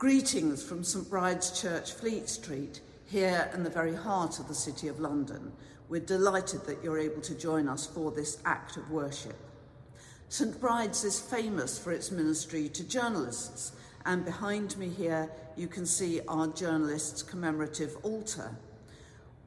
[0.00, 4.88] Greetings from St Bride's Church, Fleet Street, here in the very heart of the City
[4.88, 5.52] of London.
[5.90, 9.36] We're delighted that you're able to join us for this act of worship.
[10.30, 13.72] St Bride's is famous for its ministry to journalists,
[14.06, 18.56] and behind me here you can see our journalists' commemorative altar.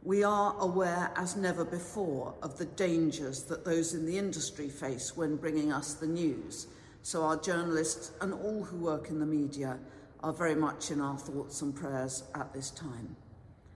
[0.03, 5.17] We are aware as never before of the dangers that those in the industry face
[5.17, 6.67] when bringing us the news.
[7.01, 9.79] So our journalists and all who work in the media
[10.23, 13.15] are very much in our thoughts and prayers at this time.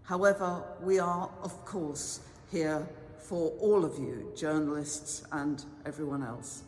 [0.04, 2.88] However, we are, of course, here
[3.20, 6.64] for all of you, journalists and everyone else.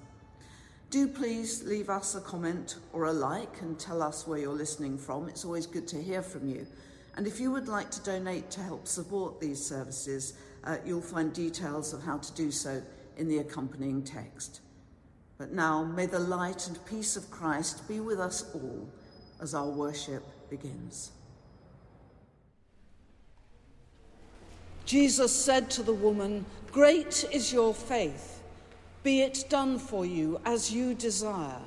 [0.90, 4.98] Do please leave us a comment or a like and tell us where you're listening
[4.98, 5.30] from.
[5.30, 6.68] It's always good to hear from you.
[7.16, 10.34] And if you would like to donate to help support these services,
[10.66, 12.82] uh, you'll find details of how to do so
[13.18, 14.60] in the accompanying text.
[15.38, 18.90] But now, may the light and peace of Christ be with us all
[19.42, 21.12] as our worship begins.
[24.86, 28.42] Jesus said to the woman, Great is your faith.
[29.04, 31.62] Be it done for you as you desire.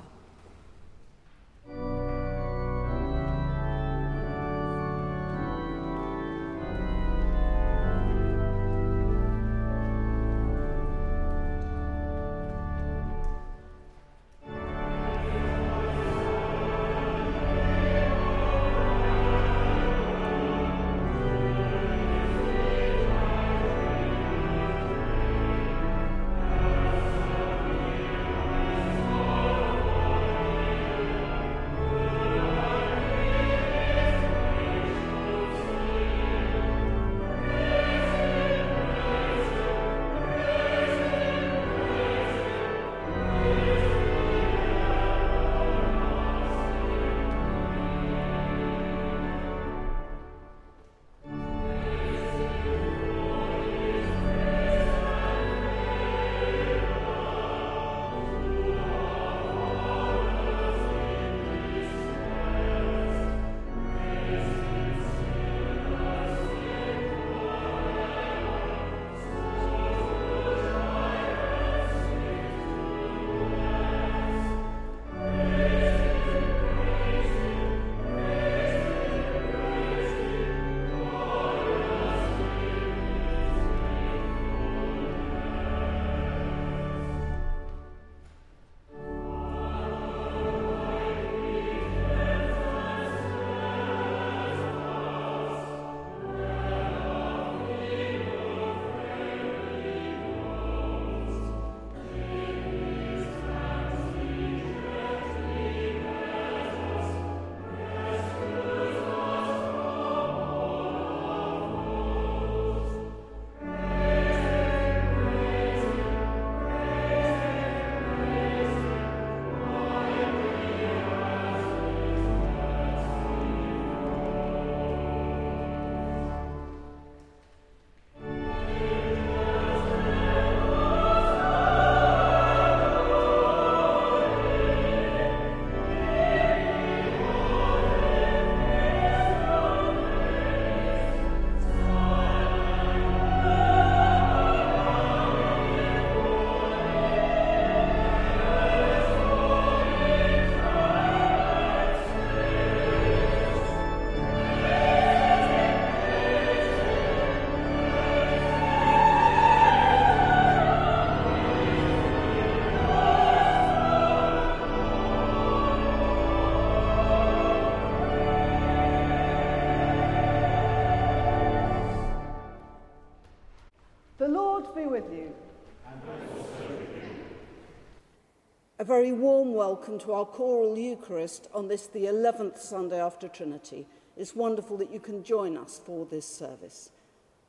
[178.83, 183.87] A very warm welcome to our choral Eucharist on this, the 11th Sunday after Trinity.
[184.17, 186.91] It's wonderful that you can join us for this service.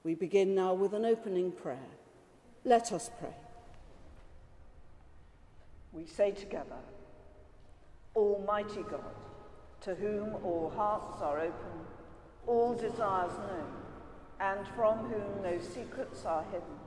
[0.05, 1.91] We begin now with an opening prayer.
[2.63, 3.35] Let us pray.
[5.93, 6.79] We say together,
[8.15, 9.17] Almighty God,
[9.81, 11.81] to whom all hearts are open,
[12.47, 13.73] all desires known,
[14.39, 16.79] and from whom no secrets are hidden,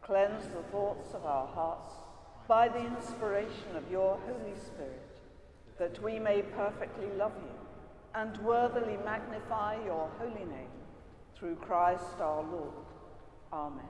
[0.00, 1.92] cleanse the thoughts of our hearts
[2.46, 5.18] by the inspiration of your Holy Spirit,
[5.78, 7.54] that we may perfectly love you
[8.14, 10.68] and worthily magnify your holy name
[11.34, 12.86] through Christ our Lord.
[13.52, 13.84] Amen.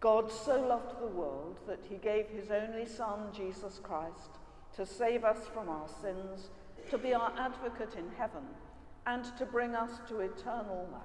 [0.00, 4.38] God so loved the world that he gave his only Son, Jesus Christ,
[4.76, 6.50] to save us from our sins
[6.90, 8.42] to be our advocate in heaven,
[9.06, 11.02] and to bring us to eternal life.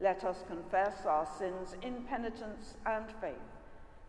[0.00, 3.34] Let us confess our sins in penitence and faith,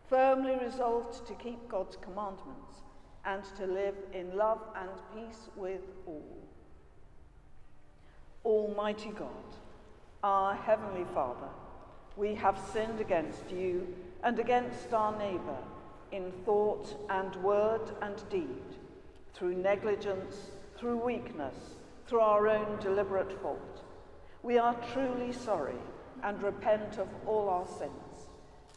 [0.08, 2.82] firmly resolved to keep God's commandments
[3.24, 6.48] and to live in love and peace with all.
[8.44, 9.28] Almighty God,
[10.22, 11.48] our Heavenly Father,
[12.16, 13.86] we have sinned against you
[14.24, 15.58] and against our neighbour
[16.10, 18.64] in thought and word and deed,
[19.34, 20.36] through negligence,
[20.78, 21.54] through weakness,
[22.06, 23.82] through our own deliberate fault.
[24.42, 25.76] We are truly sorry
[26.22, 28.07] and repent of all our sins.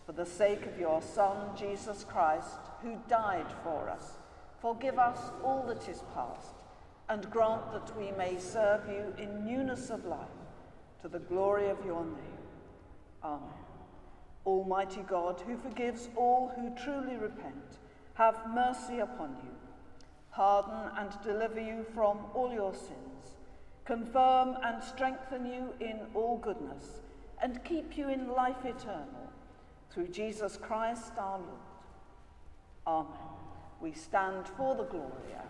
[0.06, 4.18] For the sake of your Son, Jesus Christ, who died for us,
[4.62, 6.56] forgive us all that is past,
[7.10, 10.28] and grant that we may serve you in newness of life,
[11.02, 12.42] to the glory of your name.
[13.24, 13.42] Amen.
[14.46, 17.80] Almighty God, who forgives all who truly repent,
[18.16, 19.52] have mercy upon you,
[20.32, 23.38] pardon and deliver you from all your sins,
[23.86, 27.02] confirm and strengthen you in all goodness,
[27.42, 29.31] and keep you in life eternal,
[29.94, 31.50] through Jesus Christ our Lord.
[32.88, 33.18] Amen.
[33.82, 35.44] We stand for the Gloria.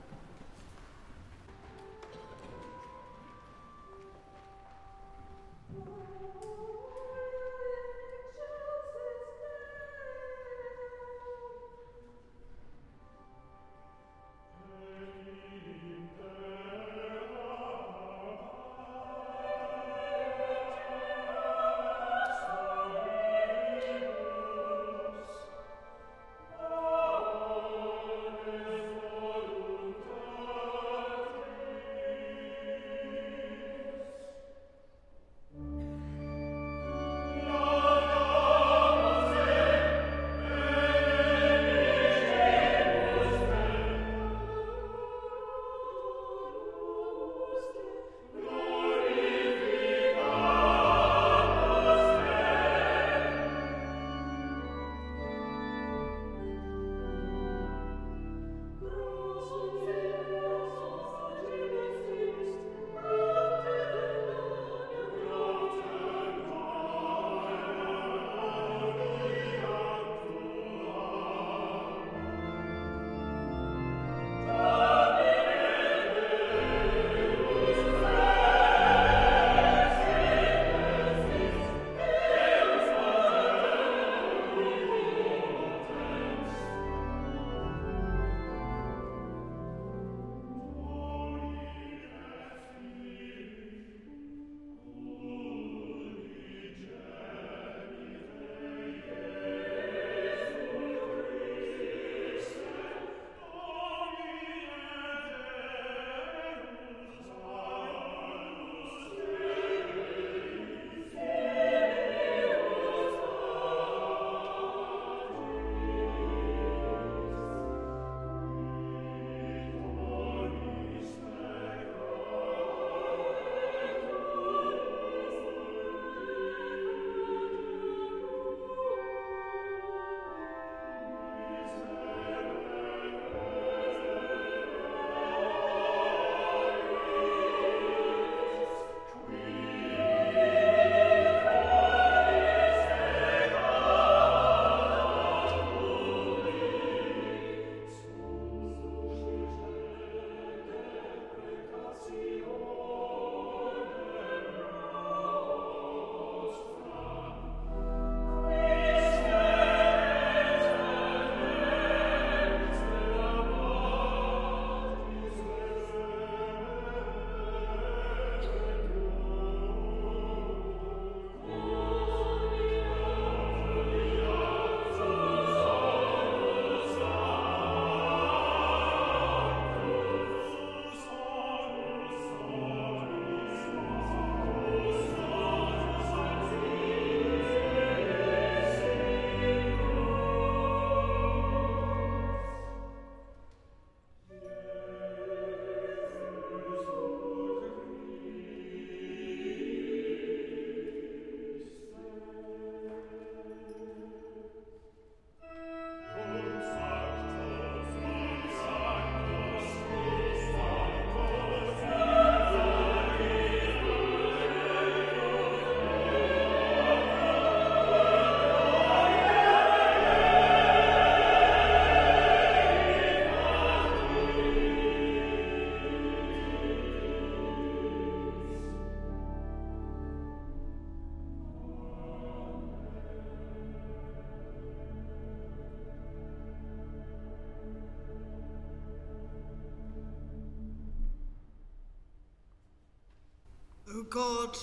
[244.11, 244.57] God,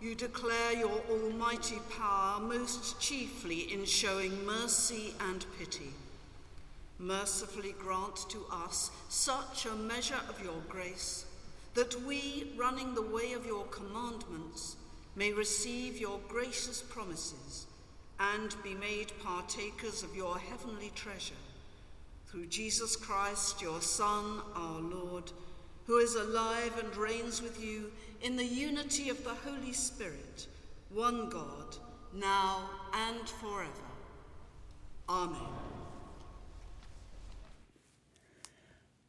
[0.00, 5.90] you declare your almighty power most chiefly in showing mercy and pity.
[6.98, 11.26] Mercifully grant to us such a measure of your grace
[11.74, 14.76] that we, running the way of your commandments,
[15.14, 17.66] may receive your gracious promises
[18.18, 21.34] and be made partakers of your heavenly treasure.
[22.28, 25.32] Through Jesus Christ, your Son, our Lord,
[25.86, 27.92] who is alive and reigns with you
[28.24, 30.46] in the unity of the Holy Spirit,
[30.88, 31.76] one God,
[32.14, 33.70] now and forever.
[35.06, 35.42] Amen.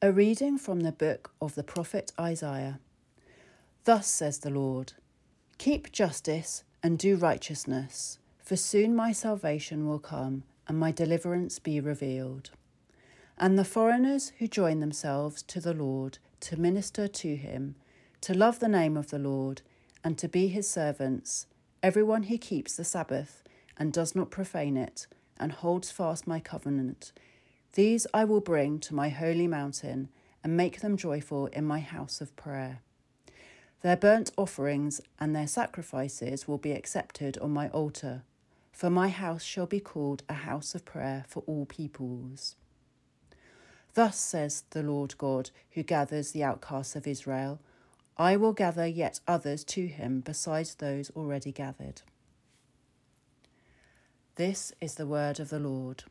[0.02, 2.82] A reading from the book of the prophet Isaiah.
[3.86, 4.92] Thus says the Lord
[5.58, 11.80] Keep justice and do righteousness, for soon my salvation will come and my deliverance be
[11.80, 12.50] revealed.
[13.38, 17.76] And the foreigners who join themselves to the Lord to minister to him,
[18.26, 19.62] to love the name of the Lord,
[20.04, 21.46] and to be his servants,
[21.84, 23.44] everyone who keeps the Sabbath
[23.78, 25.06] and does not profane it,
[25.38, 27.12] and holds fast my covenant,
[27.74, 30.10] these I will bring to my holy mountain
[30.44, 32.80] and make them joyful in my house of prayer.
[33.84, 38.24] Their burnt offerings and their sacrifices will be accepted on my altar,
[38.72, 42.56] for my house shall be called a house of prayer for all peoples.
[43.94, 47.60] Thus says the Lord God, who gathers the outcasts of Israel
[48.18, 52.02] I will gather yet others to him besides those already gathered.
[54.36, 56.06] This is the word of the Lord.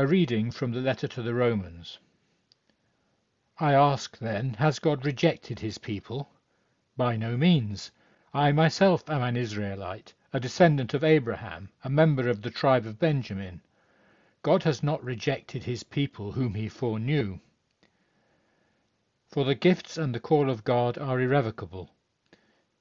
[0.00, 1.98] A reading from the letter to the Romans.
[3.58, 6.30] I ask then, has God rejected his people?
[6.96, 7.90] By no means.
[8.32, 12.98] I myself am an Israelite, a descendant of Abraham, a member of the tribe of
[12.98, 13.60] Benjamin.
[14.40, 17.38] God has not rejected his people whom he foreknew.
[19.28, 21.90] For the gifts and the call of God are irrevocable.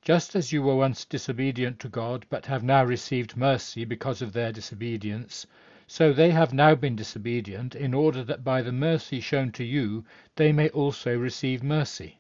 [0.02, 4.32] Just as you were once disobedient to God, but have now received mercy because of
[4.32, 5.46] their disobedience,
[5.92, 10.06] so they have now been disobedient, in order that by the mercy shown to you
[10.36, 12.20] they may also receive mercy.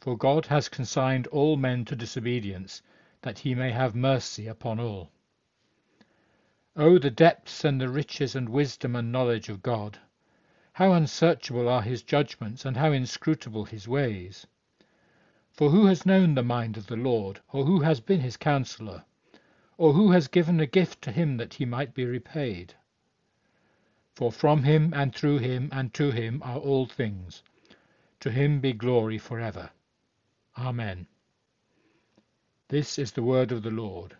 [0.00, 2.82] For God has consigned all men to disobedience,
[3.22, 5.12] that he may have mercy upon all.
[6.74, 10.00] Oh, the depths and the riches and wisdom and knowledge of God!
[10.72, 14.48] How unsearchable are his judgments, and how inscrutable his ways!
[15.52, 19.04] For who has known the mind of the Lord, or who has been his counsellor?
[19.78, 22.74] Or who has given a gift to him that he might be repaid?
[24.12, 27.44] For from him, and through him, and to him are all things.
[28.20, 29.70] To him be glory for ever.
[30.58, 31.06] Amen.
[32.66, 34.16] This is the word of the Lord.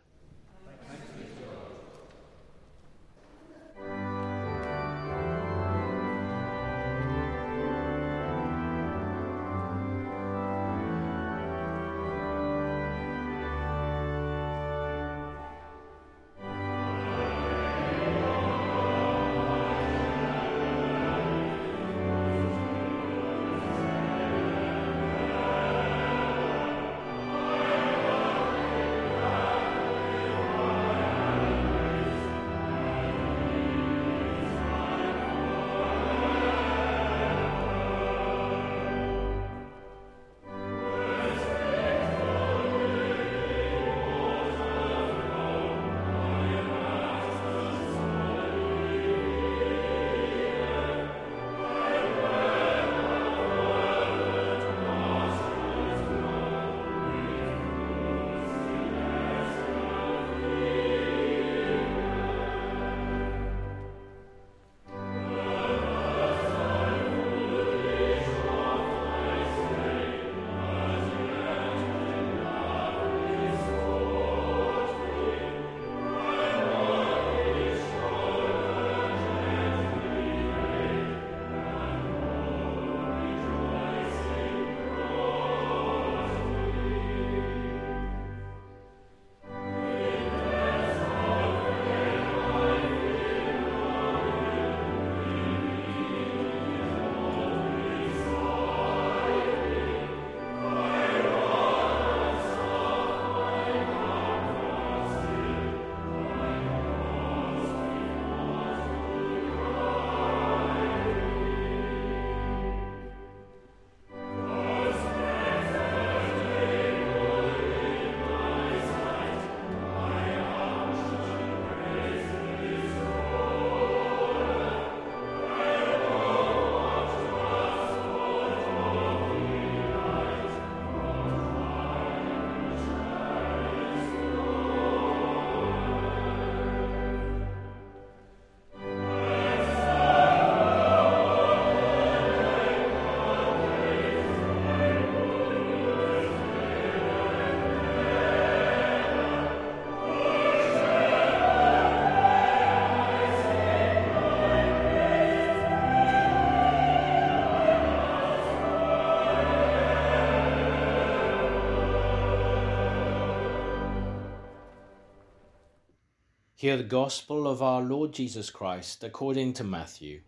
[166.68, 170.20] Hear the gospel of our Lord Jesus Christ according to Matthew.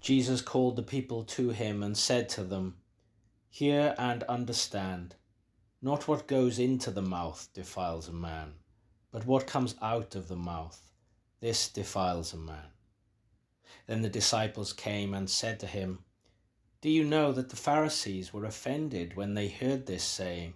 [0.00, 2.76] Jesus called the people to him and said to them,
[3.50, 5.16] Hear and understand.
[5.82, 8.54] Not what goes into the mouth defiles a man,
[9.12, 10.80] but what comes out of the mouth,
[11.40, 12.72] this defiles a man.
[13.86, 15.98] Then the disciples came and said to him,
[16.84, 20.52] Do you know that the Pharisees were offended when they heard this saying?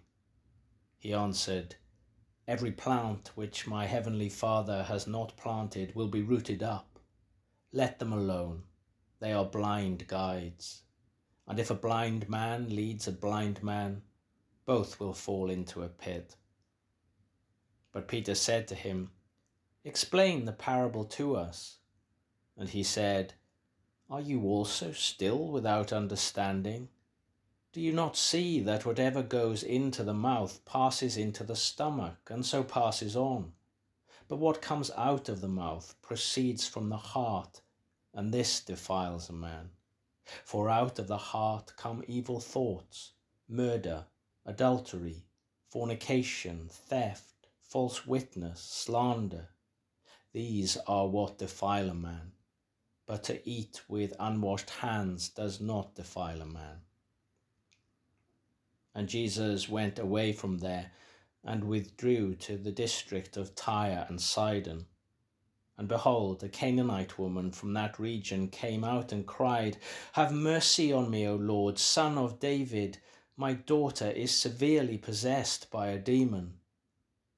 [0.99, 1.77] He answered,
[2.47, 6.99] Every plant which my heavenly Father has not planted will be rooted up.
[7.73, 8.65] Let them alone.
[9.21, 10.83] They are blind guides.
[11.47, 14.03] And if a blind man leads a blind man,
[14.67, 16.37] both will fall into a pit.
[17.91, 19.13] But Peter said to him,
[19.83, 21.79] Explain the parable to us.
[22.55, 23.33] And he said,
[24.11, 26.89] Are you also still without understanding?
[27.75, 32.47] Do you not see that whatever goes into the mouth passes into the stomach and
[32.47, 33.53] so passes on?
[34.27, 37.61] But what comes out of the mouth proceeds from the heart,
[38.15, 39.73] and this defiles a man.
[40.43, 43.13] For out of the heart come evil thoughts,
[43.47, 44.07] murder,
[44.47, 45.27] adultery,
[45.69, 49.51] fornication, theft, false witness, slander.
[50.33, 52.33] These are what defile a man
[53.09, 56.83] but to eat with unwashed hands does not defile a man.
[58.95, 60.93] And Jesus went away from there
[61.43, 64.85] and withdrew to the district of Tyre and Sidon.
[65.79, 69.79] And behold, a Canaanite woman from that region came out and cried,
[70.13, 72.99] Have mercy on me, O Lord, son of David.
[73.39, 76.59] My daughter is severely possessed by a demon.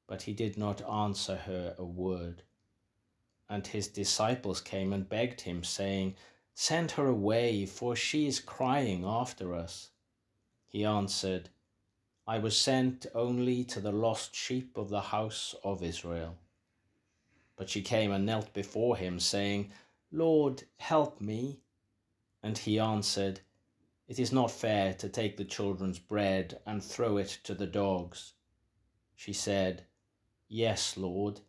[0.09, 2.43] But he did not answer her a word.
[3.51, 6.15] And his disciples came and begged him, saying,
[6.55, 9.91] Send her away, for she is crying after us.
[10.69, 11.51] He answered,
[12.29, 16.39] I was sent only to the lost sheep of the house of Israel.
[17.57, 19.73] But she came and knelt before him, saying,
[20.13, 21.59] Lord, help me.
[22.45, 23.41] And he answered,
[24.07, 28.35] It is not fair to take the children's bread and throw it to the dogs.
[29.17, 29.87] She said,
[30.47, 31.41] Yes, Lord.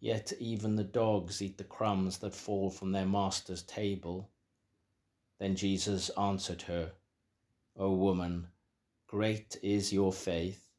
[0.00, 4.30] Yet even the dogs eat the crumbs that fall from their master's table.
[5.38, 6.92] Then Jesus answered her,
[7.76, 8.48] O woman,
[9.06, 10.70] great is your faith.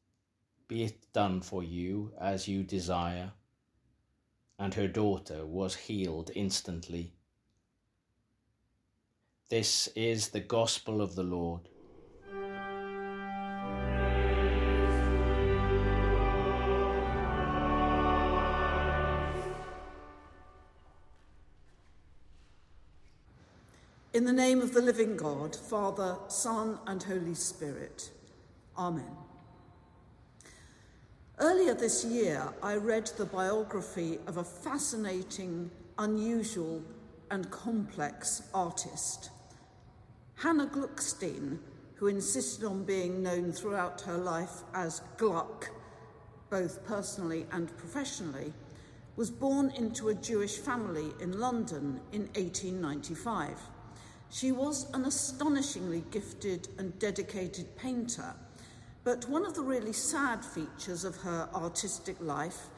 [0.66, 3.32] Be it done for you as you desire.
[4.58, 7.12] And her daughter was healed instantly.
[9.50, 11.68] This is the gospel of the Lord.
[24.14, 28.10] In the name of the living God, Father, Son, and Holy Spirit.
[28.76, 29.16] Amen.
[31.38, 36.82] Earlier this year, I read the biography of a fascinating, unusual,
[37.30, 39.30] and complex artist.
[40.34, 41.58] Hannah Gluckstein,
[41.94, 45.70] who insisted on being known throughout her life as Gluck,
[46.50, 48.52] both personally and professionally,
[49.16, 53.71] was born into a Jewish family in London in 1895.
[54.32, 58.32] She was an astonishingly gifted and dedicated painter,
[59.04, 62.68] but one of the really sad features of her artistic life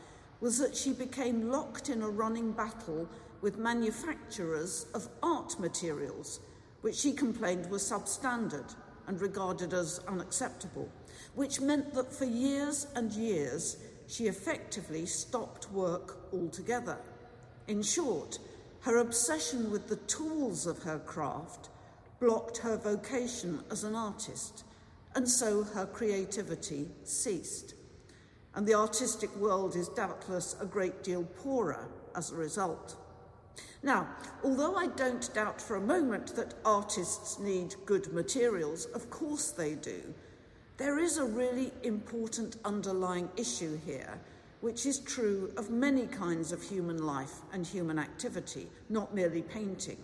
[0.40, 3.08] was that she became locked in a running battle
[3.40, 6.40] with manufacturers of art materials,
[6.80, 8.74] which she complained were substandard
[9.06, 10.90] and regarded as unacceptable,
[11.36, 13.76] which meant that for years and years
[14.08, 16.98] she effectively stopped work altogether.
[17.68, 18.40] In short,
[18.84, 21.70] her obsession with the tools of her craft
[22.20, 24.64] blocked her vocation as an artist,
[25.14, 27.74] and so her creativity ceased.
[28.54, 32.96] And the artistic world is doubtless a great deal poorer as a result.
[33.82, 34.06] Now,
[34.44, 39.76] although I don't doubt for a moment that artists need good materials, of course they
[39.76, 40.12] do,
[40.76, 44.20] there is a really important underlying issue here
[44.64, 49.98] which is true of many kinds of human life and human activity, not merely painting,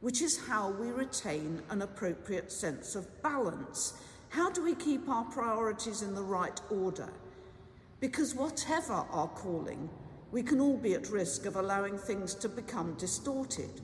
[0.00, 3.94] which is how we retain an appropriate sense of balance.
[4.28, 7.12] How do we keep our priorities in the right order?
[7.98, 9.90] Because whatever our calling,
[10.30, 13.80] we can all be at risk of allowing things to become distorted.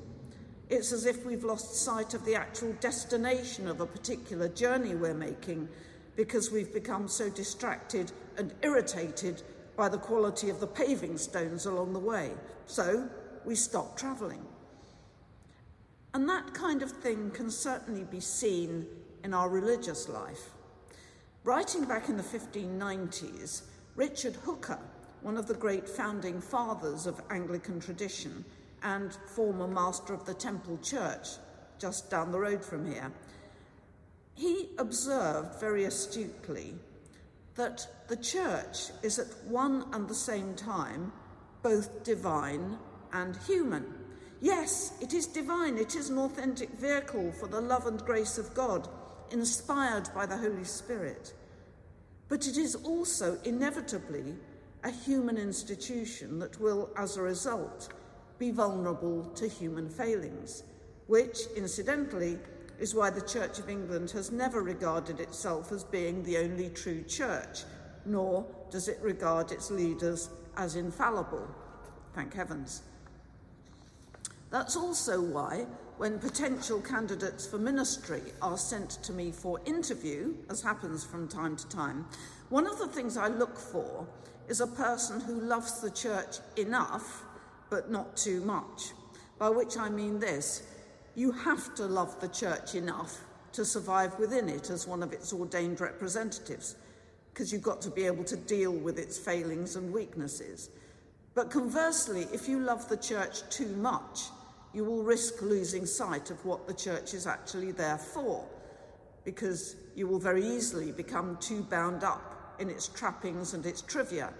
[0.70, 5.14] It's as if we've lost sight of the actual destination of a particular journey we're
[5.14, 5.68] making
[6.14, 9.42] because we've become so distracted and irritated
[9.76, 12.32] by the quality of the paving stones along the way.
[12.66, 13.08] So
[13.44, 14.44] we stopped travelling.
[16.14, 18.86] And that kind of thing can certainly be seen
[19.22, 20.50] in our religious life.
[21.44, 23.62] Writing back in the 1590s,
[23.94, 24.78] Richard Hooker,
[25.22, 28.44] one of the great founding fathers of Anglican tradition
[28.82, 31.28] and former master of the Temple Church,
[31.78, 33.12] just down the road from here,
[34.34, 36.74] he observed very astutely
[37.56, 41.12] that the church is at one and the same time
[41.62, 42.78] both divine
[43.12, 43.94] and human.
[44.40, 48.54] Yes, it is divine, it is an authentic vehicle for the love and grace of
[48.54, 48.88] God,
[49.32, 51.32] inspired by the Holy Spirit.
[52.28, 54.36] But it is also inevitably
[54.84, 57.92] a human institution that will, as a result,
[58.38, 60.62] be vulnerable to human failings,
[61.06, 62.38] which, incidentally,
[62.78, 67.02] is why the Church of England has never regarded itself as being the only true
[67.02, 67.64] church,
[68.04, 71.46] nor does it regard its leaders as infallible.
[72.14, 72.82] Thank heavens.
[74.50, 75.66] That's also why,
[75.98, 81.56] when potential candidates for ministry are sent to me for interview, as happens from time
[81.56, 82.06] to time,
[82.48, 84.06] one of the things I look for
[84.48, 87.24] is a person who loves the church enough,
[87.70, 88.92] but not too much.
[89.38, 90.62] By which I mean this
[91.16, 95.32] you have to love the church enough to survive within it as one of its
[95.32, 96.76] ordained representatives,
[97.32, 100.68] because you've got to be able to deal with its failings and weaknesses.
[101.34, 104.24] But conversely, if you love the church too much,
[104.74, 108.44] you will risk losing sight of what the church is actually there for,
[109.24, 114.34] because you will very easily become too bound up in its trappings and its trivia.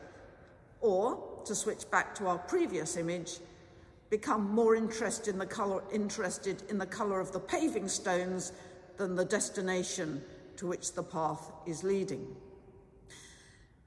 [0.83, 3.39] Or, to switch back to our previous image,
[4.11, 8.53] become more interested in the color, interested in the color of the paving stones
[8.97, 10.23] than the destination
[10.57, 12.27] to which the path is leading.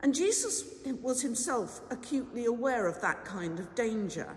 [0.01, 0.63] And Jesus
[1.01, 4.36] was himself acutely aware of that kind of danger.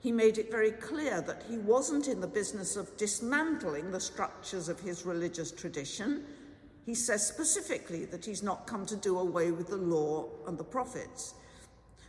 [0.00, 4.68] He made it very clear that he wasn't in the business of dismantling the structures
[4.68, 6.24] of his religious tradition.
[6.86, 10.64] He says specifically that he's not come to do away with the law and the
[10.64, 11.34] prophets.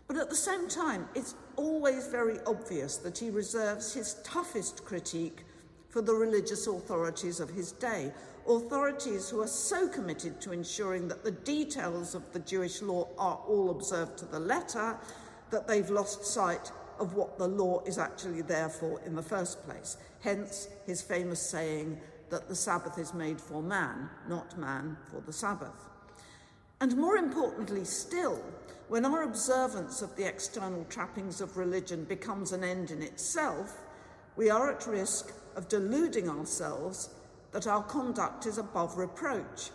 [0.07, 5.45] But at the same time, it's always very obvious that he reserves his toughest critique
[5.89, 8.11] for the religious authorities of his day,
[8.47, 13.39] authorities who are so committed to ensuring that the details of the Jewish law are
[13.47, 14.97] all observed to the letter
[15.51, 19.63] that they've lost sight of what the law is actually there for in the first
[19.63, 19.97] place.
[20.21, 25.33] Hence his famous saying that the Sabbath is made for man, not man for the
[25.33, 25.89] Sabbath.
[26.81, 28.43] And more importantly still,
[28.87, 33.77] when our observance of the external trappings of religion becomes an end in itself,
[34.35, 37.09] we are at risk of deluding ourselves
[37.51, 39.69] that our conduct is above reproach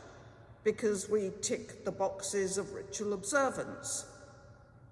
[0.65, 4.07] because we tick the boxes of ritual observance,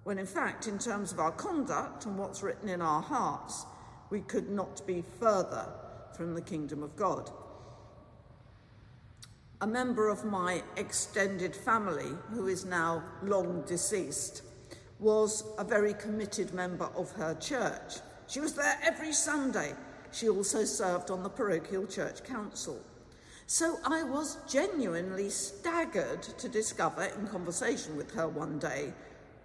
[0.05, 3.65] when in fact, in terms of our conduct and what's written in our hearts,
[4.09, 5.67] we could not be further
[6.15, 7.29] from the kingdom of God.
[9.59, 14.43] A member of my extended family, who is now long deceased,
[14.99, 17.95] was a very committed member of her church.
[18.27, 19.73] She was there every Sunday
[20.11, 22.79] she also served on the parochial church council.
[23.47, 28.93] So I was genuinely staggered to discover in conversation with her one day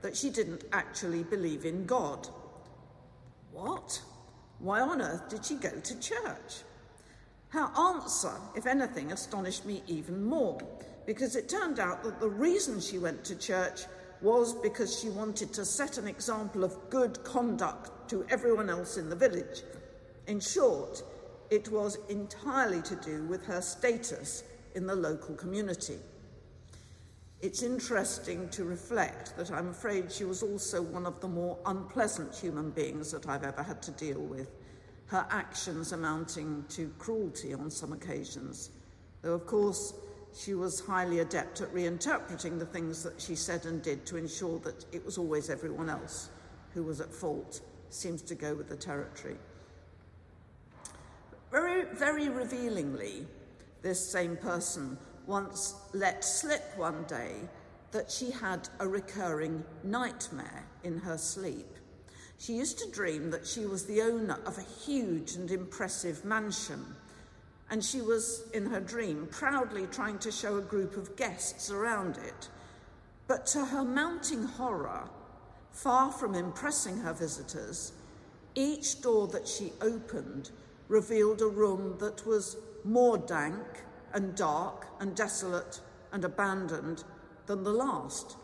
[0.02, 2.28] that she didn't actually believe in God.
[3.50, 4.02] What?
[4.58, 6.64] Why on earth did she go to church?
[7.52, 10.58] Her answer, if anything, astonished me even more
[11.04, 13.82] because it turned out that the reason she went to church
[14.22, 19.10] was because she wanted to set an example of good conduct to everyone else in
[19.10, 19.64] the village.
[20.28, 21.02] In short,
[21.50, 25.98] it was entirely to do with her status in the local community.
[27.42, 32.34] It's interesting to reflect that I'm afraid she was also one of the more unpleasant
[32.34, 34.48] human beings that I've ever had to deal with,
[35.12, 38.70] her actions amounting to cruelty on some occasions,
[39.20, 39.92] though, of course,
[40.34, 44.58] she was highly adept at reinterpreting the things that she said and did to ensure
[44.60, 46.30] that it was always everyone else
[46.72, 49.36] who was at fault, seems to go with the territory.
[51.50, 53.26] Very, very revealingly,
[53.82, 54.96] this same person
[55.26, 57.34] once let slip one day
[57.90, 61.76] that she had a recurring nightmare in her sleep.
[62.42, 66.84] She used to dream that she was the owner of a huge and impressive mansion,
[67.70, 72.16] and she was, in her dream, proudly trying to show a group of guests around
[72.16, 72.48] it.
[73.28, 75.08] But to her mounting horror,
[75.70, 77.92] far from impressing her visitors,
[78.56, 80.50] each door that she opened
[80.88, 87.04] revealed a room that was more dank and dark and desolate and abandoned
[87.46, 88.34] than the last.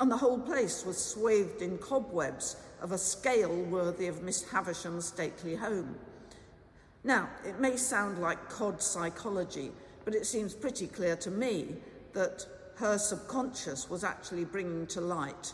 [0.00, 5.06] And the whole place was swathed in cobwebs of a scale worthy of Miss Havisham's
[5.06, 5.96] stately home.
[7.04, 9.70] Now, it may sound like cod psychology,
[10.04, 11.76] but it seems pretty clear to me
[12.12, 15.52] that her subconscious was actually bringing to light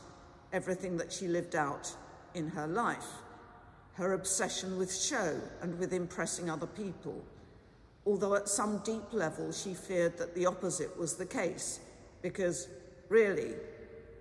[0.53, 1.95] everything that she lived out
[2.35, 3.07] in her life.
[3.95, 7.23] Her obsession with show and with impressing other people,
[8.07, 11.81] although at some deep level she feared that the opposite was the case,
[12.23, 12.69] because
[13.09, 13.55] really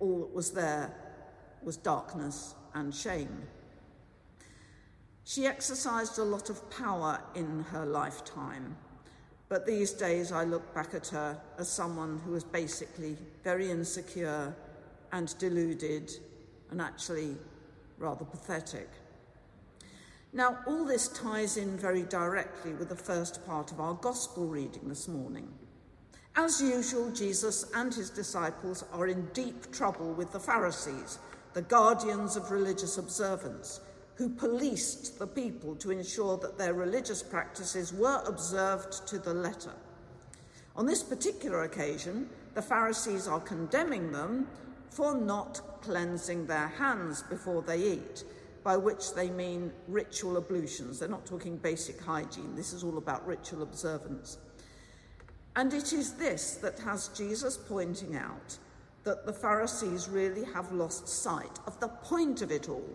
[0.00, 0.94] all that was there
[1.62, 3.42] was darkness and shame.
[5.24, 8.76] She exercised a lot of power in her lifetime,
[9.48, 14.54] but these days I look back at her as someone who was basically very insecure
[15.12, 16.10] and deluded
[16.70, 17.36] and actually
[17.98, 18.88] rather pathetic.
[20.32, 24.88] Now, all this ties in very directly with the first part of our gospel reading
[24.88, 25.48] this morning.
[26.36, 31.20] As usual, Jesus and his disciples are in deep trouble with the Pharisees,
[31.54, 33.80] the guardians of religious observance,
[34.16, 39.72] who policed the people to ensure that their religious practices were observed to the letter.
[40.76, 44.46] On this particular occasion, the Pharisees are condemning them
[44.90, 48.24] for not cleansing their hands before they eat,
[48.62, 50.98] by which they mean ritual ablutions.
[50.98, 54.38] They're not talking basic hygiene, this is all about ritual observance.
[55.56, 58.58] And it is this that has Jesus pointing out
[59.04, 62.88] that the Pharisees really have lost sight of the point of it all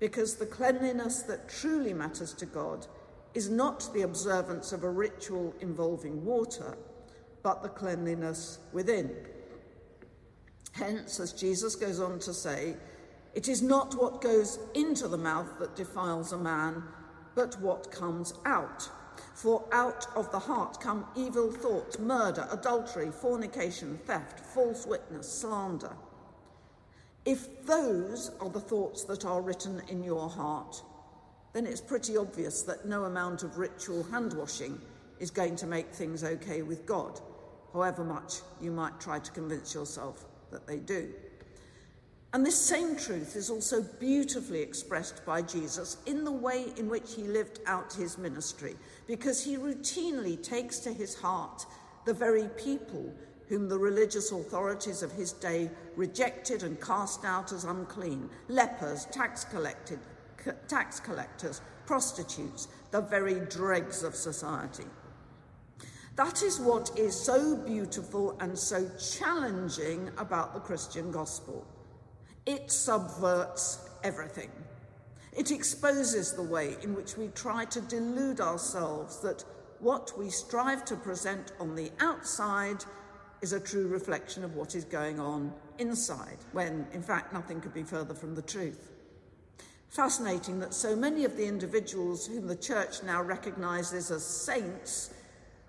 [0.00, 2.86] because the cleanliness that truly matters to God
[3.34, 6.76] is not the observance of a ritual involving water,
[7.42, 9.14] but the cleanliness within.
[10.72, 12.76] Hence, as Jesus goes on to say,
[13.34, 16.82] it is not what goes into the mouth that defiles a man,
[17.34, 18.88] but what comes out.
[19.34, 25.94] For out of the heart come evil thoughts, murder, adultery, fornication, theft, false witness, slander.
[27.24, 30.82] If those are the thoughts that are written in your heart,
[31.52, 34.80] then it's pretty obvious that no amount of ritual hand washing
[35.20, 37.20] is going to make things okay with God,
[37.72, 41.12] however much you might try to convince yourself that they do.
[42.34, 47.14] And this same truth is also beautifully expressed by Jesus in the way in which
[47.14, 48.74] he lived out his ministry,
[49.06, 51.64] because he routinely takes to his heart
[52.04, 53.14] the very people
[53.48, 59.44] whom the religious authorities of his day rejected and cast out as unclean lepers, tax,
[59.44, 60.00] collected,
[60.66, 64.86] tax collectors, prostitutes, the very dregs of society.
[66.16, 71.64] That is what is so beautiful and so challenging about the Christian gospel.
[72.46, 74.50] It subverts everything.
[75.36, 79.44] It exposes the way in which we try to delude ourselves that
[79.80, 82.84] what we strive to present on the outside
[83.40, 87.74] is a true reflection of what is going on inside, when in fact nothing could
[87.74, 88.90] be further from the truth.
[89.88, 95.12] Fascinating that so many of the individuals whom the church now recognises as saints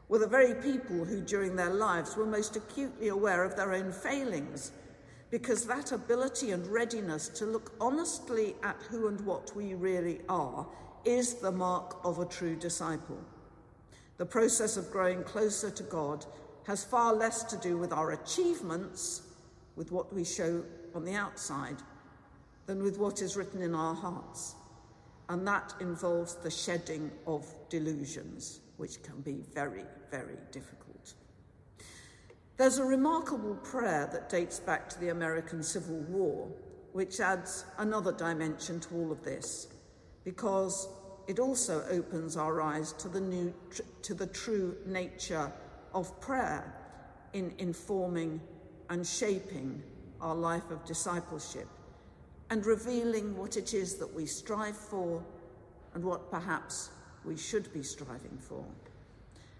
[0.08, 3.92] were the very people who during their lives were most acutely aware of their own
[3.92, 4.72] failings,
[5.36, 10.66] because that ability and readiness to look honestly at who and what we really are
[11.04, 13.20] is the mark of a true disciple.
[14.16, 16.26] The process of growing closer to God
[16.66, 19.24] has far less to do with our achievements,
[19.76, 20.64] with what we show
[20.96, 21.80] on the outside,
[22.66, 24.56] than with what is written in our hearts.
[25.28, 30.85] And that involves the shedding of delusions, which can be very, very difficult.
[32.58, 36.48] There's a remarkable prayer that dates back to the American Civil War,
[36.94, 39.68] which adds another dimension to all of this,
[40.24, 40.88] because
[41.28, 43.54] it also opens our eyes to the, new,
[44.04, 45.52] to the true nature
[45.94, 46.74] of prayer
[47.34, 48.40] in informing
[48.90, 49.84] and shaping
[50.22, 51.68] our life of discipleship
[52.52, 55.22] and revealing what it is that we strive for
[55.94, 56.92] and what perhaps
[57.26, 58.64] we should be striving for.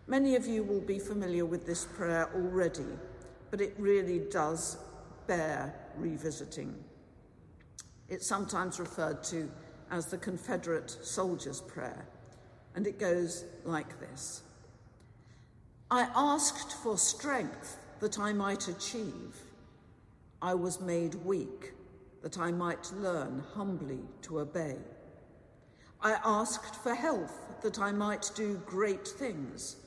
[0.08, 2.86] Many of you will be familiar with this prayer already,
[3.50, 4.78] but it really does
[5.26, 6.76] bear revisiting.
[8.08, 9.50] It's sometimes referred to
[9.90, 12.08] as the Confederate Soldier's Prayer,
[12.76, 14.44] and it goes like this
[15.90, 19.36] I asked for strength that I might achieve.
[20.42, 21.74] I was made weak
[22.22, 24.78] that I might learn humbly to obey.
[26.02, 29.78] I asked for health that I might do great things.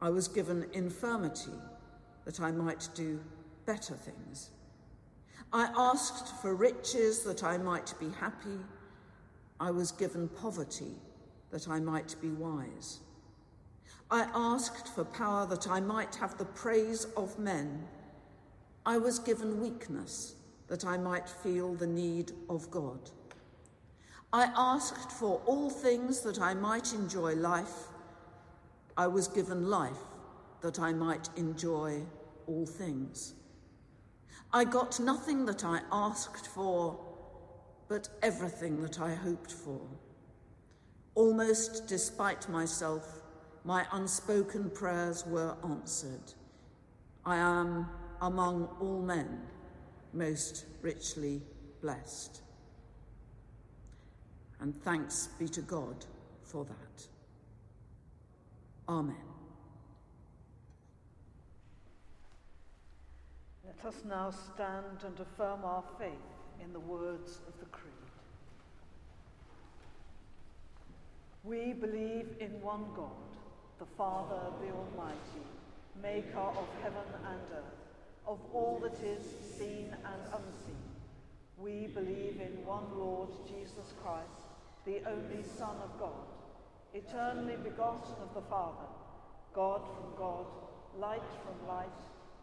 [0.00, 1.52] I was given infirmity
[2.24, 3.20] that I might do
[3.64, 4.50] better things.
[5.52, 8.58] I asked for riches that I might be happy.
[9.58, 10.94] I was given poverty
[11.50, 13.00] that I might be wise.
[14.10, 17.86] I asked for power that I might have the praise of men.
[18.84, 20.34] I was given weakness
[20.68, 23.10] that I might feel the need of God.
[24.32, 27.88] I asked for all things that I might enjoy life.
[28.96, 29.92] I was given life
[30.62, 32.02] that I might enjoy
[32.46, 33.34] all things.
[34.52, 36.98] I got nothing that I asked for,
[37.88, 39.80] but everything that I hoped for.
[41.14, 43.22] Almost despite myself,
[43.64, 46.32] my unspoken prayers were answered.
[47.24, 47.88] I am
[48.22, 49.42] among all men
[50.12, 51.42] most richly
[51.82, 52.40] blessed.
[54.60, 56.06] And thanks be to God
[56.42, 57.15] for that.
[58.88, 59.16] Amen.
[63.64, 66.10] Let us now stand and affirm our faith
[66.62, 67.92] in the words of the Creed.
[71.42, 73.10] We believe in one God,
[73.78, 75.46] the Father, the Almighty,
[76.00, 77.78] maker of heaven and earth,
[78.26, 79.22] of all that is
[79.58, 80.86] seen and unseen.
[81.58, 84.46] We believe in one Lord Jesus Christ,
[84.84, 86.26] the only Son of God,
[86.96, 88.88] eternally begotten of the Father,
[89.54, 90.46] God from God,
[90.98, 92.00] light from light,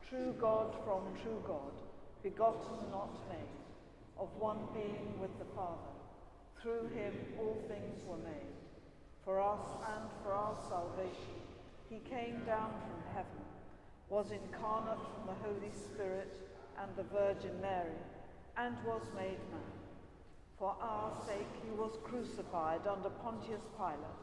[0.08, 1.74] true God from true God,
[2.22, 3.58] begotten, not made,
[4.20, 5.94] of one being with the Father.
[6.62, 8.54] Through him all things were made.
[9.26, 11.42] For us and for our salvation,
[11.90, 13.44] he came down from heaven,
[14.10, 16.32] was incarnate from the Holy Spirit
[16.80, 17.98] and the Virgin Mary,
[18.58, 19.74] and was made man.
[20.60, 24.23] For our sake he was crucified under Pontius Pilate.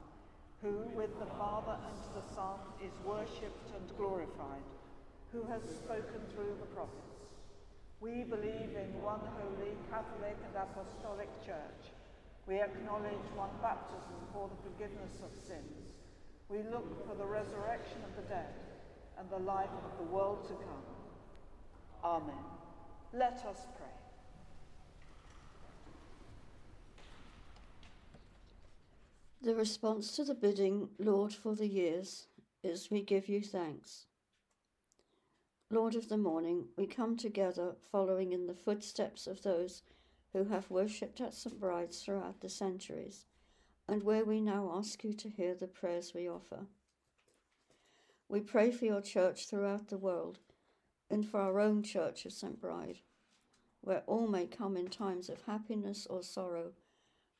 [0.61, 4.65] who with the Father and the Son is worshipped and glorified,
[5.33, 7.11] who has spoken through the prophets.
[7.99, 11.93] We believe in one holy, Catholic and Apostolic Church.
[12.47, 15.93] We acknowledge one baptism for the forgiveness of sins.
[16.49, 18.53] We look for the resurrection of the dead
[19.17, 20.85] and the life of the world to come.
[22.03, 22.45] Amen.
[23.13, 24.00] Let us pray.
[29.43, 32.27] The response to the bidding, Lord, for the years,
[32.63, 34.05] is we give you thanks.
[35.71, 39.81] Lord of the morning, we come together following in the footsteps of those
[40.31, 41.59] who have worshipped at St.
[41.59, 43.25] Bride's throughout the centuries,
[43.87, 46.67] and where we now ask you to hear the prayers we offer.
[48.29, 50.37] We pray for your church throughout the world
[51.09, 52.61] and for our own church of St.
[52.61, 52.99] Bride,
[53.81, 56.73] where all may come in times of happiness or sorrow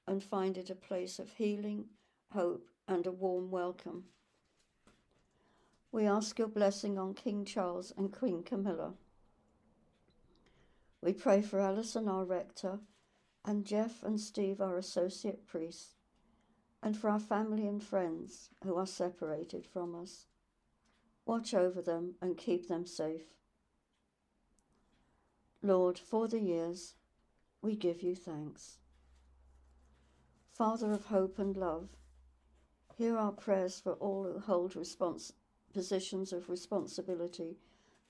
[0.08, 1.86] and find it a place of healing,
[2.34, 4.06] hope, and a warm welcome.
[5.92, 8.94] We ask your blessing on King Charles and Queen Camilla.
[11.02, 12.80] We pray for Alison, our rector,
[13.44, 15.96] and Jeff and Steve, our associate priests,
[16.84, 20.28] and for our family and friends who are separated from us.
[21.26, 23.26] Watch over them and keep them safe.
[25.64, 26.96] Lord, for the years,
[27.62, 28.81] we give you thanks.
[30.54, 31.90] Father of hope and love,
[32.96, 35.32] hear our prayers for all who hold respons-
[35.74, 37.58] positions of responsibility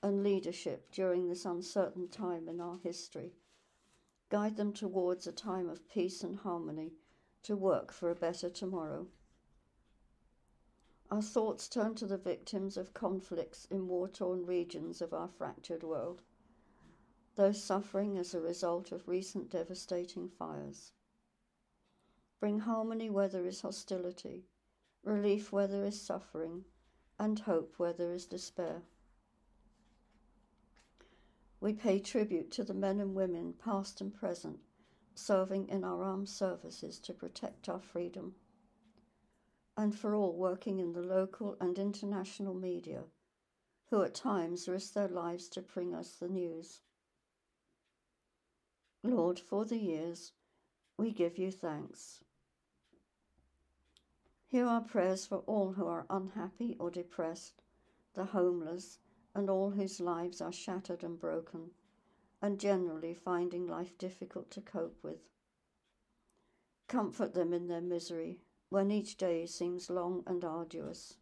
[0.02, 3.32] and leadership during this uncertain time in our history.
[4.28, 6.92] Guide them towards a time of peace and harmony
[7.44, 9.06] to work for a better tomorrow.
[11.10, 15.84] Our thoughts turn to the victims of conflicts in war torn regions of our fractured
[15.84, 16.22] world,
[17.36, 20.92] those suffering as a result of recent devastating fires.
[22.42, 24.48] Bring harmony where there is hostility,
[25.04, 26.64] relief where there is suffering,
[27.16, 28.82] and hope where there is despair.
[31.60, 34.58] We pay tribute to the men and women, past and present,
[35.14, 38.34] serving in our armed services to protect our freedom,
[39.76, 43.04] and for all working in the local and international media,
[43.90, 46.80] who at times risk their lives to bring us the news.
[49.04, 50.32] Lord, for the years,
[50.98, 52.24] we give you thanks.
[54.52, 57.62] Hear our prayers for all who are unhappy or depressed,
[58.12, 58.98] the homeless,
[59.34, 61.70] and all whose lives are shattered and broken,
[62.42, 65.22] and generally finding life difficult to cope with.
[66.86, 71.16] Comfort them in their misery when each day seems long and arduous.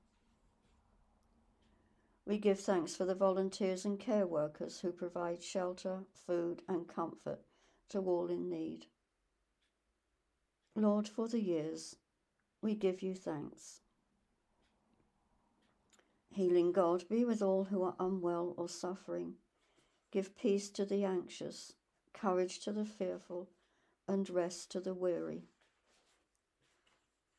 [2.26, 7.45] We give thanks for the volunteers and care workers who provide shelter, food, and comfort
[7.91, 8.87] to all in need.
[10.74, 11.95] Lord, for the years,
[12.62, 13.80] we give you thanks.
[16.30, 19.34] Healing God, be with all who are unwell or suffering.
[20.11, 21.72] Give peace to the anxious,
[22.12, 23.48] courage to the fearful,
[24.06, 25.44] and rest to the weary.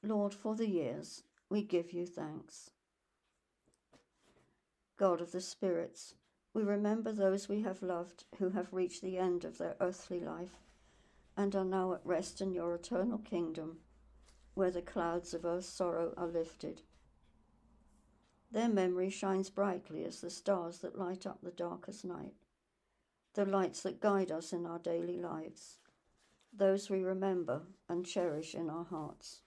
[0.04, 2.72] Lord, for the years, we give you thanks.
[4.98, 6.16] God of the spirits,
[6.54, 10.60] we remember those we have loved who have reached the end of their earthly life
[11.38, 13.78] and are now at rest in your eternal kingdom,
[14.54, 16.82] where the clouds of earth's sorrow are lifted.
[18.52, 22.34] Their memory shines brightly as the stars that light up the darkest night,
[23.34, 25.78] the lights that guide us in our daily lives,
[26.54, 29.42] those we remember and cherish in our hearts.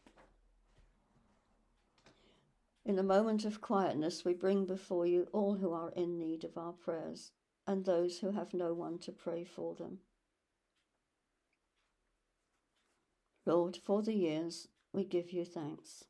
[2.86, 6.56] In a moment of quietness, we bring before you all who are in need of
[6.56, 7.32] our prayers
[7.66, 9.98] and those who have no one to pray for them.
[13.46, 16.04] Lord, for the years, we give you thanks.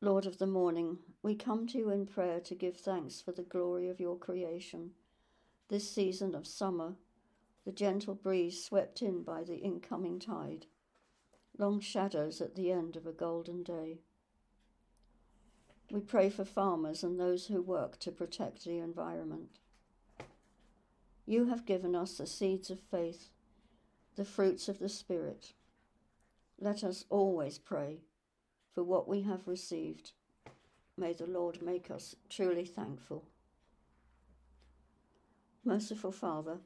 [0.00, 3.42] Lord of the morning, we come to you in prayer to give thanks for the
[3.42, 4.92] glory of your creation.
[5.68, 6.94] This season of summer,
[7.66, 10.66] the gentle breeze swept in by the incoming tide,
[11.58, 13.98] long shadows at the end of a golden day.
[15.90, 19.58] We pray for farmers and those who work to protect the environment.
[21.26, 23.30] You have given us the seeds of faith
[24.18, 25.52] the fruits of the Spirit.
[26.60, 27.98] Let us always pray
[28.74, 30.12] for what we have received.
[30.96, 33.24] May the Lord make us truly thankful.
[35.64, 36.58] Merciful Father,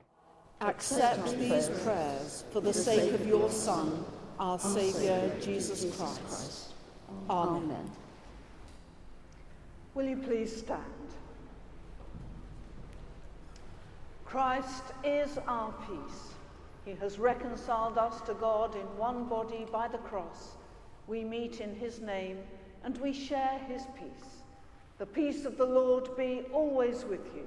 [0.60, 4.04] accept these prayers for the sake of your Son,
[4.38, 6.72] our Saviour, Jesus Christ.
[7.28, 7.90] Amen.
[9.94, 10.80] Will you please stand?
[14.24, 16.32] Christ is our peace.
[16.84, 20.56] He has reconciled us to God in one body by the cross.
[21.06, 22.38] We meet in his name
[22.84, 24.42] and we share his peace.
[24.98, 27.46] The peace of the Lord be always with you.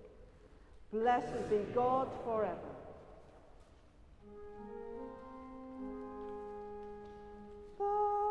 [0.91, 2.57] Blessed be God forever.
[7.79, 8.30] Let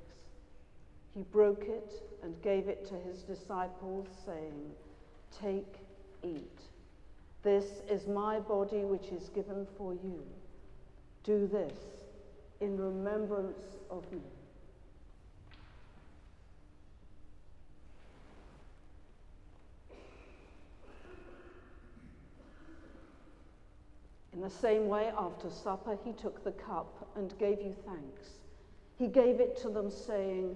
[1.13, 1.93] He broke it
[2.23, 4.71] and gave it to his disciples, saying,
[5.41, 5.75] Take,
[6.23, 6.61] eat.
[7.43, 10.23] This is my body which is given for you.
[11.23, 11.77] Do this
[12.61, 14.21] in remembrance of me.
[24.33, 28.29] In the same way, after supper, he took the cup and gave you thanks.
[28.97, 30.55] He gave it to them, saying,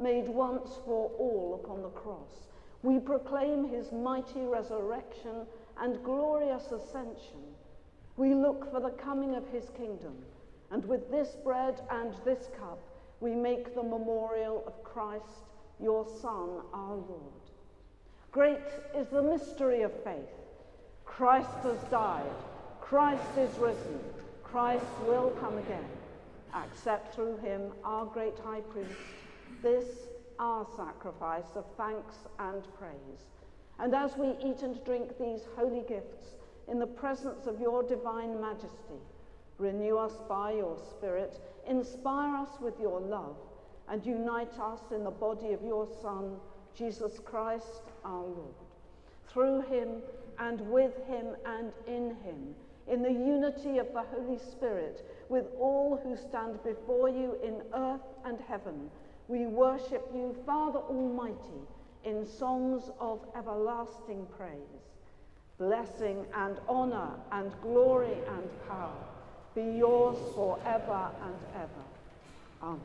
[0.00, 2.48] made once for all upon the cross.
[2.82, 5.46] We proclaim his mighty resurrection
[5.80, 7.40] and glorious ascension.
[8.16, 10.16] We look for the coming of his kingdom,
[10.70, 12.80] and with this bread and this cup,
[13.20, 15.46] we make the memorial of Christ,
[15.78, 17.40] your Son, our Lord.
[18.32, 18.58] Great
[18.96, 20.30] is the mystery of faith.
[21.04, 22.30] Christ has died.
[22.80, 24.00] Christ is risen.
[24.42, 25.84] Christ will come again.
[26.54, 28.90] Accept through him, our great high priest,
[29.62, 30.08] this
[30.38, 33.26] our sacrifice of thanks and praise.
[33.78, 36.34] And as we eat and drink these holy gifts
[36.68, 39.00] in the presence of your divine majesty,
[39.58, 43.36] renew us by your Spirit, inspire us with your love,
[43.88, 46.36] and unite us in the body of your Son,
[46.74, 48.54] Jesus Christ our Lord.
[49.28, 50.02] Through him
[50.38, 52.54] and with him and in him,
[52.88, 58.00] in the unity of the Holy Spirit, with all who stand before you in earth
[58.24, 58.90] and heaven,
[59.30, 61.62] we worship you, Father Almighty,
[62.04, 64.82] in songs of everlasting praise.
[65.56, 68.96] Blessing and honor and glory and power
[69.54, 71.84] be yours forever and ever.
[72.62, 72.80] Amen.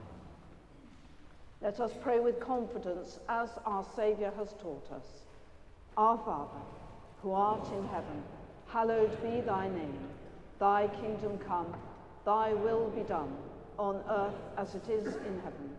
[1.62, 5.26] Let us pray with confidence as our Saviour has taught us.
[5.98, 6.62] Our Father,
[7.24, 8.24] who art in heaven,
[8.68, 10.10] hallowed be thy name.
[10.60, 11.74] Thy kingdom come,
[12.24, 13.36] thy will be done,
[13.80, 15.75] on earth as it is in heaven.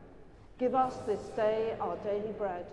[0.59, 2.65] Give us this day our daily bread,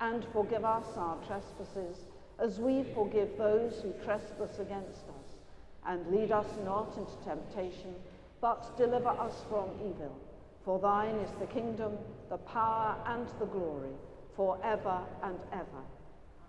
[0.00, 2.04] and forgive us our trespasses,
[2.38, 5.38] as we forgive those who trespass against us.
[5.84, 7.96] And lead us not into temptation,
[8.40, 10.16] but deliver us from evil.
[10.64, 11.98] For thine is the kingdom,
[12.30, 13.94] the power, and the glory,
[14.36, 15.84] for ever and ever.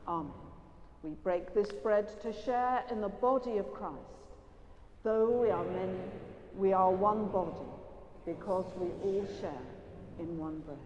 [0.08, 0.32] Amen.
[1.02, 3.98] We break this bread to share in the body of Christ.
[5.04, 6.00] Though we are many,
[6.56, 7.66] we are one body,
[8.26, 9.75] because we all share
[10.20, 10.78] in one bread.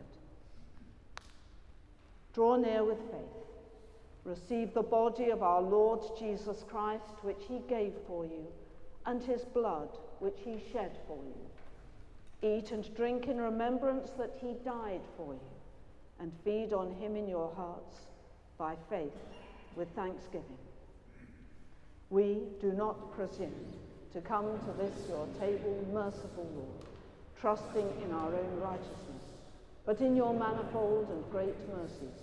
[2.33, 3.39] Draw near with faith.
[4.23, 8.45] Receive the body of our Lord Jesus Christ, which he gave for you,
[9.05, 12.47] and his blood, which he shed for you.
[12.47, 15.39] Eat and drink in remembrance that he died for you,
[16.19, 17.95] and feed on him in your hearts
[18.57, 19.11] by faith
[19.75, 20.57] with thanksgiving.
[22.09, 23.53] We do not presume
[24.13, 26.85] to come to this your table, merciful Lord,
[27.39, 29.08] trusting in our own righteousness,
[29.89, 32.21] but in your manifold and great mercies.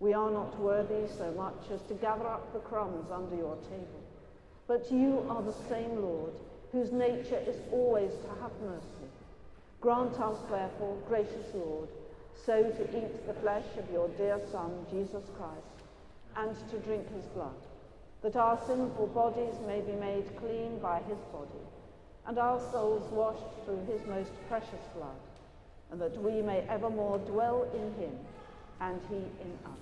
[0.00, 4.00] We are not worthy so much as to gather up the crumbs under your table,
[4.66, 6.32] but you are the same Lord,
[6.72, 9.10] whose nature is always to have mercy.
[9.82, 11.90] Grant us, therefore, gracious Lord,
[12.46, 15.84] so to eat the flesh of your dear Son, Jesus Christ,
[16.34, 17.60] and to drink his blood,
[18.22, 21.66] that our sinful bodies may be made clean by his body,
[22.26, 25.20] and our souls washed through his most precious blood,
[25.92, 28.16] and that we may evermore dwell in him,
[28.80, 29.81] and he in us.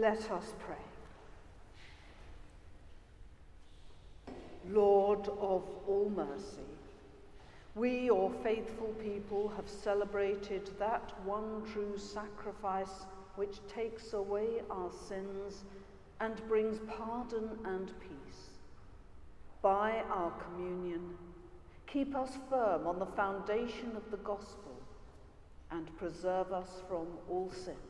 [0.00, 0.76] Let us pray.
[4.70, 6.70] Lord of all mercy,
[7.74, 13.04] we, your faithful people, have celebrated that one true sacrifice
[13.36, 15.64] which takes away our sins
[16.20, 18.48] and brings pardon and peace.
[19.60, 21.10] By our communion,
[21.86, 24.80] keep us firm on the foundation of the gospel
[25.70, 27.89] and preserve us from all sin.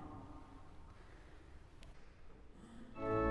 [3.01, 3.30] The